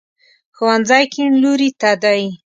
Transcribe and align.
ښوونځی 0.55 1.03
کیڼ 1.13 1.31
لوري 1.43 1.69
ته 1.81 1.91
دی 2.03 2.23